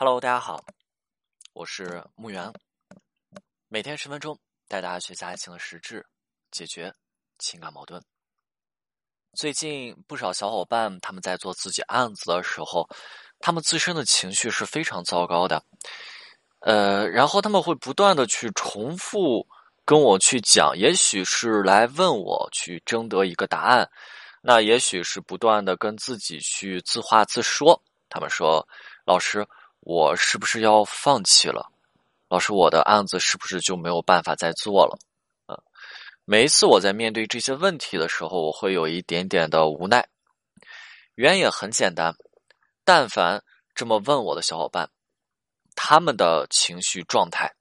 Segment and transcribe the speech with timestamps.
[0.00, 0.64] Hello，大家好，
[1.52, 2.52] 我是木源，
[3.66, 4.38] 每天十分钟
[4.68, 6.06] 带大家学习爱情的实质，
[6.52, 6.94] 解决
[7.40, 8.00] 情感矛盾。
[9.32, 12.88] 最近不少小伙伴他们在做自己案子的时候，
[13.40, 15.64] 他们自身的情绪是非常糟糕的，
[16.60, 19.44] 呃，然后他们会不断的去重复
[19.84, 23.90] 跟我去讲，也许是来问我去争得一个答案，
[24.42, 27.82] 那也许是不断的跟自己去自话自说。
[28.08, 28.64] 他们说
[29.04, 29.44] ：“老师。”
[29.80, 31.72] 我是不是要放弃了？
[32.28, 34.98] 老师，我的案子是不是就没有办法再做了？
[35.46, 35.58] 啊，
[36.26, 40.06] 每一次我在面对这些问题的时候，我会有一点点的无奈。
[41.14, 42.14] 原因也很简单，
[42.84, 43.42] 但凡
[43.74, 44.90] 这么问我的小伙伴，
[45.74, 47.54] 他们的情绪状态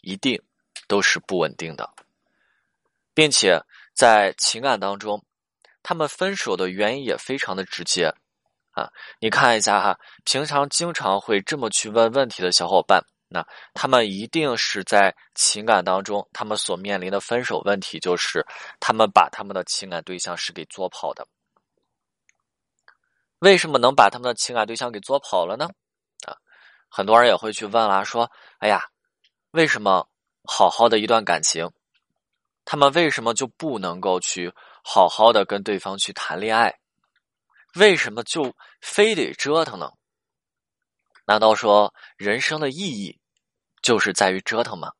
[0.00, 0.42] 一定
[0.88, 1.92] 都是不稳定的，
[3.12, 3.60] 并且
[3.92, 5.22] 在情感当中，
[5.82, 8.14] 他们分手的原因也非常的直接。
[8.76, 18.44] 啊，你看一下哈，平常经常会这么去问问题的小伙伴，那他们一定是在情感当中，他们所面临的分手问题，就是
[18.78, 21.26] 他们把他们的情感对象是给作跑的。
[23.38, 25.70] 为什么能把他们的情感对象给做跑了呢？
[26.26, 26.36] 啊，
[26.90, 28.82] 很多人也会去问啦，说，哎呀，
[29.52, 30.06] 为什么
[30.44, 31.70] 好好的一段感情，
[32.66, 34.52] 他们为什么就不能够去
[34.84, 36.78] 好好的跟对方去谈恋爱？
[37.76, 39.90] 为什么就非得折腾呢？
[41.26, 43.18] 难道说人生的意义
[43.82, 44.92] 就是在于折腾吗？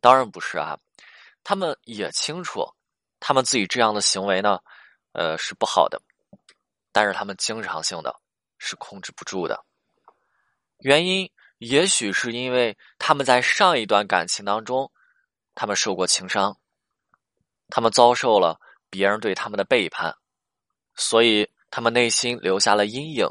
[0.00, 0.78] 当然不是啊！
[1.44, 2.64] 他们也清楚，
[3.20, 4.60] 他们自己这样的行为呢，
[5.12, 6.00] 呃，是不好的。
[6.90, 8.14] 但是他们经常性的
[8.58, 9.64] 是控制不住的。
[10.78, 14.90] 原因也许是因为他们在上一段感情当中，
[15.54, 16.58] 他们受过情伤，
[17.68, 18.58] 他们遭受了
[18.88, 20.16] 别人对他们的背叛。
[21.02, 23.26] 所以，他们内心留下了阴影，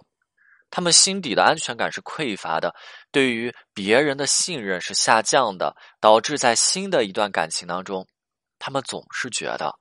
[0.69, 2.75] 他们心底的安全感是匮乏的，
[3.11, 8.05] 对于别人的信任是下降的，导致在新的一段感情当中，
[8.59, 9.73] 他们总是觉得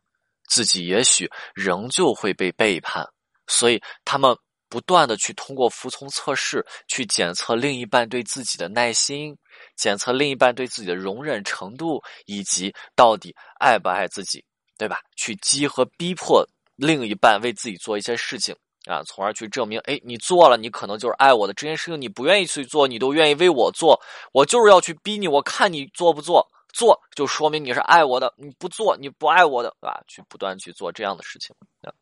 [0.48, 3.04] 自己也许仍旧会被背叛，
[3.48, 4.36] 所以他们
[4.68, 9.36] 不断的去通过服从测试去检测另一半对自己的耐心，
[9.76, 14.44] 检测另一半对自己的容忍程度，以及到底爱不爱自己，
[14.78, 15.00] 对吧？
[15.16, 16.46] 去激和逼迫。
[16.80, 21.52] 另一半为自己做一些事情啊，从而去证明，哎，你做了，你可能就是爱我的。
[21.52, 24.00] 这件事情你不愿意去做，你都愿意为我做，
[24.32, 30.00] 我就是要去逼你，我看你做不做，做就说明你是爱我的，你不做你不爱我的，对吧？
[30.08, 31.92] 去不断去做这样的事情啊。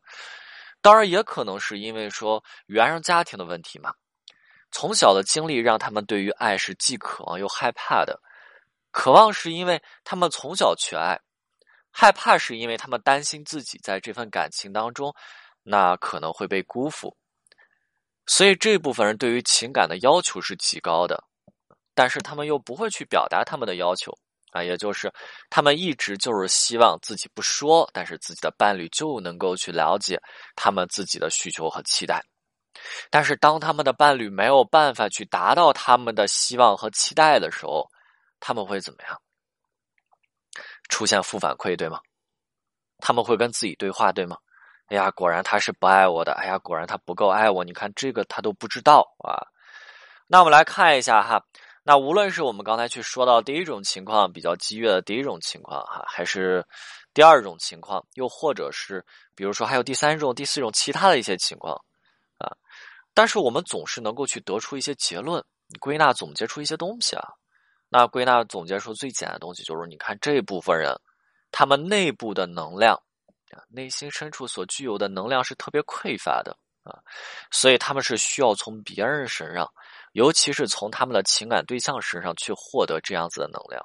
[0.81, 3.93] 当然，也可能是因为说原生家庭的问题嘛，
[4.71, 8.17] 从小的经历让他们对于爱是既渴望又害怕的。
[8.91, 11.19] 渴望是因为他们从小缺爱。
[11.91, 15.13] 害怕是因为他们担心自己在这份感情当中，
[15.63, 17.15] 那可能会被辜负，
[18.25, 21.23] 所以这部分人对于情感的要求是极高的，
[21.93, 24.11] 但是他们又不会去表达他们的要求。
[24.51, 25.13] 啊，也就是
[25.47, 30.19] 他们一直就是希望自己不说，但是自己的伴侣就能够去了解
[30.55, 32.19] 他们自己的需求和期待，
[33.11, 37.87] 但是当他们的伴侣没有办法去达到他们的希望和期待的时候，
[38.39, 39.21] 他们会怎么样？
[40.89, 42.01] 出现负反馈，对吗？
[42.99, 44.37] 他们会跟自己对话，对吗？
[44.87, 46.33] 哎呀，果然他是不爱我的。
[46.33, 47.63] 哎呀，果然他不够爱我。
[47.63, 49.39] 你看这个他都不知道啊。
[50.27, 51.41] 那我们来看一下哈。
[51.83, 56.63] 那无论是我们刚才去说到第一种情况比较激越的第一种情况哈，还是
[57.13, 61.73] 第二种情况，又或者是比如说还有第三种、第四种其他的一些情况
[62.37, 62.51] 啊，
[63.13, 65.43] 但是我们总是能够去得出一些结论，
[65.79, 67.29] 归纳总结出一些东西啊。
[67.89, 70.95] 那归纳总结出最简单的东西就是，你看这部分人，
[71.51, 72.95] 他们内部的能量
[73.51, 77.01] 啊，内心深处所具有的能量是特别匮乏的啊，
[77.51, 79.67] 所以他们是需要从别人身上，
[80.11, 83.83] 尤其是从他们的情感对象身上去获得这样子的能量，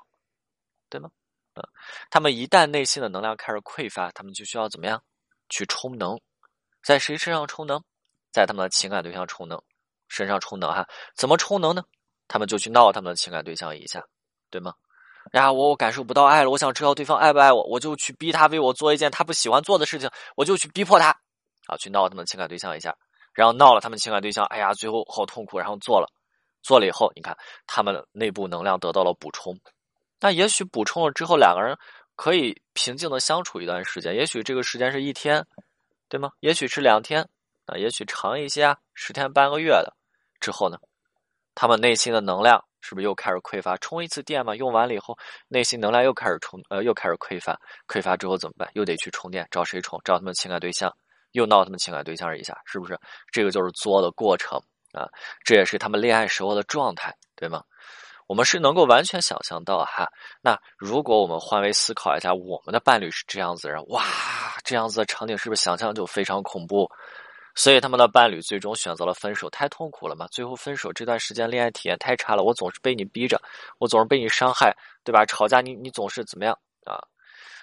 [0.91, 1.11] 对吗？
[1.55, 1.67] 啊，
[2.11, 5.03] 他们一旦内心的能量开始匮乏，他们就需要怎么样
[5.49, 6.21] 去充能，
[6.83, 7.83] 在谁身上充能？
[8.33, 9.63] 在他们的情感对象充能
[10.09, 10.85] 身上充能哈？
[11.15, 11.85] 怎么充能呢？
[12.29, 14.05] 他们就去闹他们的情感对象一下，
[14.51, 14.73] 对吗？
[15.33, 21.11] 呀，我我感受不到爱了，我想知道对方爱不爱我，我就去逼他为我做一件他不喜欢做的事情，我就去逼迫他，
[21.67, 22.95] 啊，去闹他们情感对象一下，
[23.33, 26.07] 然后闹了他们情感对象，哎呀，最后好痛苦，然后做了，
[26.63, 27.37] 做了以后，你看
[27.67, 29.59] 他们内部能量得到了补充，
[30.21, 31.77] 那也许补充了之后，两个人
[32.17, 35.45] 可以平静的相处一段时间，也许这个时间是一天，
[36.09, 36.31] 对吗？
[36.41, 37.27] 也许是两天，
[37.65, 39.97] 啊，也许长一些啊，十天半个月的
[40.39, 40.79] 之后呢？
[41.55, 43.77] 他们内心的能量是不是又开始匮乏？
[43.79, 45.17] 充一次电嘛，用完了以后，
[45.49, 47.59] 内心能量又开始充，呃，又开始匮乏。
[47.89, 48.69] 匮乏之后怎么办？
[48.75, 50.01] 又得去充电，找谁充？
[50.05, 50.93] 找他们情感对象，
[51.33, 52.99] 又闹他们情感对象一下，是不是？
[53.33, 54.59] 这个就是作的过程
[54.93, 55.09] 啊，
[55.45, 57.63] 这也是他们恋爱时候的状态，对吗？
[58.27, 60.09] 我们是能够完全想象到哈。
[60.41, 64.03] 那如果我们换位思考一下，我们的伴侣是这样子的人，哇，
[64.65, 66.91] 这样子的场景是不是想象就非常恐怖？
[67.55, 70.27] 所以他们的伴侣最终选择了分手，太痛苦了嘛？
[70.29, 73.41] 最后分手这段时间恋爱体验太差了，我总是被你逼着，
[73.79, 75.25] 我总是被你伤害，对吧？
[75.25, 76.99] 吵架你你总是怎么样啊？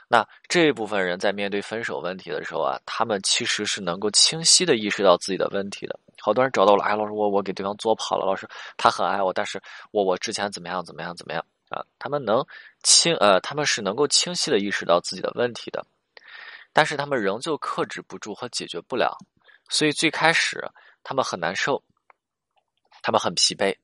[0.08, 5.98] 那这一部分人在面对分手问题的时候啊，他们其实是能够清晰的意识到自己的问题的。
[6.20, 8.48] 好多人找到了，哎，老师，我我给对方作跑了，老师
[8.78, 9.62] 他很爱我，但是
[9.92, 11.84] 我我之前怎么样怎么样怎么样啊？
[11.98, 12.46] 他们能
[12.84, 15.86] 清呃，他们是能够清晰的意识到自己的问题的，
[16.74, 19.18] 但是他们仍旧克制不住和解决不了，
[19.72, 20.64] 所以最开始
[21.02, 21.82] 他们很难受，
[23.02, 23.76] 他们很疲惫，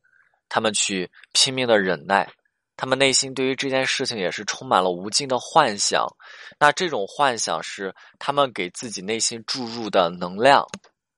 [0.50, 2.32] 他们去拼命的忍耐。
[2.76, 6.06] 他们内心对于这件事情也是充满了无尽的幻想，
[6.60, 10.64] 那这种幻想是他们给自己内心注入的能量，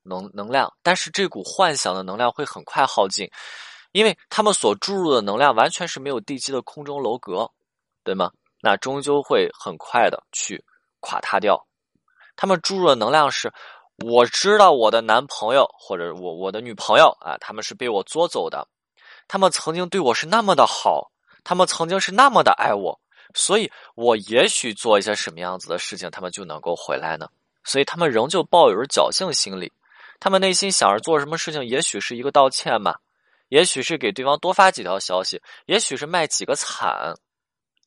[0.03, 0.73] 能能量。
[0.81, 3.29] 但是这股幻想的能量会很快耗尽，
[3.91, 7.51] 因为他们所注入的能量完全是没有地基的空中楼阁，
[8.05, 8.31] 对吗？
[8.61, 10.63] 那终究会很快的去
[11.01, 11.67] 垮塌掉。
[12.37, 13.51] 他们注入的能量是，
[14.05, 18.67] 我知道我的男朋友或者我我的女朋友啊，他们是被我捉走的，
[19.27, 21.11] 他们曾经对我是那么的好。
[21.41, 22.99] 他们曾经是那么的爱我，
[23.33, 27.27] 所以我也许做一些什么样子的事情，他们就能够回来呢？
[27.63, 29.71] 所以他们仍旧抱有着侥幸心理，
[30.19, 32.93] 他们内心想着做什么事情，也许是一个道歉嘛，
[33.47, 37.15] 也许是给对方多发几条消息，也许是卖几个惨，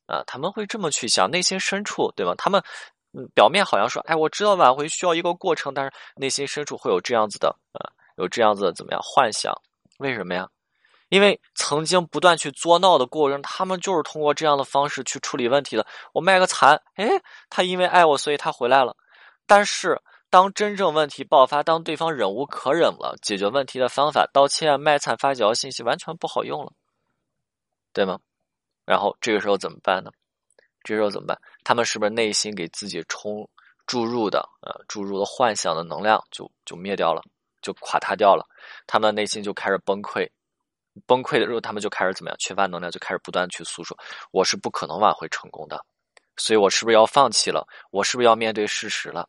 [0.06, 2.34] 啊，他们会这么去想，内心深处，对吧？
[2.36, 2.60] 他们
[3.12, 9.52] 嗯，表面好像说，哎，我知道挽回需要一个过程，但是内心深处会有这样子的，啊，有这样子的怎么样幻想？
[9.98, 10.48] 为什么呀？
[11.10, 15.86] 因为曾经不断去作闹的过程，他们就是通过这样的方式去处理问题的。
[16.14, 17.06] 我卖个惨，哎，
[17.50, 18.96] 他因为爱我，所以他回来了。
[19.46, 20.00] 但是
[20.30, 26.72] 当真正问题爆发，当对方忍无可忍了，解决问题的方法，道歉、卖惨、发几条信息，完全不好用了，
[27.92, 28.18] 对吗？
[28.86, 30.10] 然后这个时候怎么办呢？
[30.84, 31.38] 这时候怎么办？
[31.64, 33.48] 他们是不是内心给自己充
[33.86, 37.22] 注入的呃注入的幻想的能量就就灭掉了，
[37.60, 38.44] 就垮塌掉了？
[38.86, 40.28] 他们的内心就开始崩溃。
[41.06, 42.36] 崩溃的时候，他们就开始怎么样？
[42.38, 43.96] 缺乏能量，就开始不断去诉说
[44.30, 45.82] ：“我是不可能挽回成功的，
[46.36, 47.66] 所以我是不是要放弃了？
[47.90, 49.26] 我是不是要面对事实了？”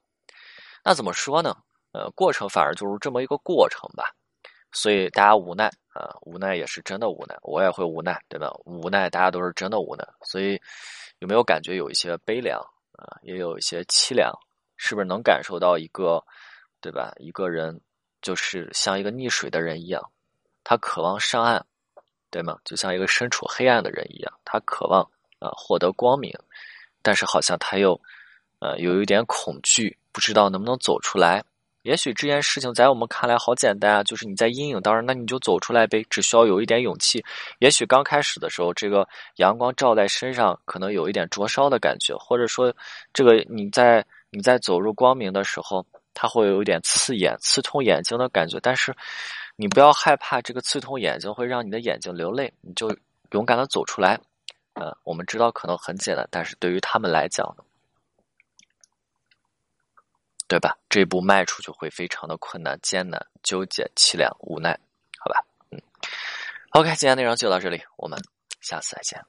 [0.84, 1.56] 那怎么说呢？
[1.94, 4.12] 呃，过程反而就是这么一个过程吧。
[4.74, 8.52] 所以大家无奈啊，无奈也是真的无奈，我也会无奈，对吧？
[8.66, 10.04] 无奈，大家都是真的无奈。
[10.24, 10.60] 所以
[11.20, 12.60] 有没有感觉有一些悲凉
[12.94, 13.20] 啊？
[13.22, 14.34] 也有一些凄凉？
[14.76, 16.22] 是不是能感受到一个，
[16.82, 17.14] 对吧？
[17.18, 17.80] 一个人
[18.22, 20.04] 就是像一个溺水的人一样。
[20.64, 21.64] 他渴望上岸，
[22.32, 22.58] 对吗？
[22.66, 25.04] 就像一个身处黑暗的人一样，他渴望
[25.40, 26.34] 啊获得光明，
[27.02, 28.02] 但是好像他又
[28.60, 31.44] 呃有一点恐惧，不知道能不能走出来。
[31.84, 37.24] 也许这件事情在我们看来好简单啊，就是你在阴影当中，那你就走出来呗，只需要有一点勇气。
[37.60, 42.74] 也许刚开始的时候，这个阳光照在身上，可能有一点灼烧的感觉，或者说
[43.14, 48.94] 这个你在你在走入光明的时候，它会有一点刺眼、刺痛眼睛的感觉，但是。
[49.56, 52.90] 你不要害怕这个刺痛眼睛会让你的眼睛流泪，你就
[53.34, 54.20] 勇敢的走出来。
[54.74, 57.64] 呃，我们知道可能很简单，但是对于他们来讲呢，
[60.48, 60.78] 对吧？
[60.90, 64.78] 这一步迈出去会非常的困难、艰难、纠结、凄凉、无奈，
[65.20, 65.40] 好吧？
[65.72, 65.82] 嗯
[66.72, 68.20] ，OK，今天内容就到这里，我们
[68.62, 69.24] 下次再见。